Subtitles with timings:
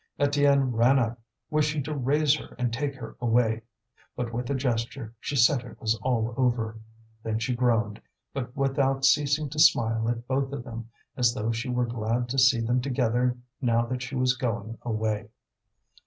[0.19, 1.19] Étienne ran up,
[1.51, 3.61] wishing to raise her and take her away;
[4.15, 6.79] but with a gesture she said it was all over.
[7.21, 8.01] Then she groaned,
[8.33, 12.39] but without ceasing to smile at both of them, as though she were glad to
[12.39, 15.29] see them together now that she was going away.